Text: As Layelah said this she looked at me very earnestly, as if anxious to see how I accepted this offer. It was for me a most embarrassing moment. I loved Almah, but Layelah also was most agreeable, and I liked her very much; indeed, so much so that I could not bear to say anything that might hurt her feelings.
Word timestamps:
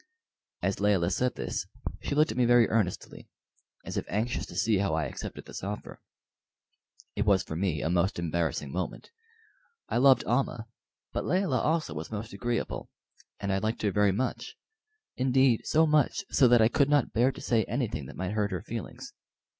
As 0.63 0.79
Layelah 0.79 1.11
said 1.11 1.35
this 1.35 1.67
she 2.01 2.15
looked 2.15 2.31
at 2.31 2.37
me 2.39 2.43
very 2.45 2.67
earnestly, 2.69 3.29
as 3.85 3.97
if 3.97 4.05
anxious 4.09 4.47
to 4.47 4.55
see 4.55 4.79
how 4.79 4.95
I 4.95 5.05
accepted 5.05 5.45
this 5.45 5.63
offer. 5.63 6.01
It 7.15 7.23
was 7.23 7.43
for 7.43 7.55
me 7.55 7.83
a 7.83 7.89
most 7.91 8.17
embarrassing 8.17 8.71
moment. 8.71 9.11
I 9.89 9.97
loved 9.99 10.23
Almah, 10.25 10.65
but 11.13 11.23
Layelah 11.25 11.59
also 11.61 11.93
was 11.93 12.09
most 12.09 12.33
agreeable, 12.33 12.89
and 13.39 13.53
I 13.53 13.59
liked 13.59 13.83
her 13.83 13.91
very 13.91 14.11
much; 14.11 14.55
indeed, 15.17 15.67
so 15.67 15.85
much 15.85 16.25
so 16.31 16.47
that 16.47 16.63
I 16.63 16.67
could 16.67 16.89
not 16.89 17.13
bear 17.13 17.31
to 17.31 17.39
say 17.39 17.63
anything 17.65 18.07
that 18.07 18.15
might 18.17 18.31
hurt 18.31 18.49
her 18.49 18.63
feelings. 18.63 19.13